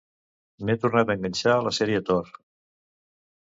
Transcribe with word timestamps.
M'he 0.69 0.75
tornat 0.85 1.11
a 1.13 1.15
enganxar 1.21 1.51
a 1.57 1.67
la 1.67 1.75
sèrie 1.81 2.01
"Tor". 2.09 2.33